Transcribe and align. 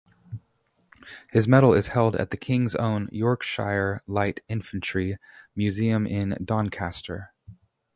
His 1.31 1.47
medal 1.47 1.75
is 1.75 1.89
held 1.89 2.15
at 2.15 2.31
the 2.31 2.37
King's 2.37 2.73
Own 2.73 3.07
Yorkshire 3.11 4.01
Light 4.07 4.39
Infantry 4.47 5.19
Museum 5.55 6.07
in 6.07 6.35
Doncaster. 6.43 7.31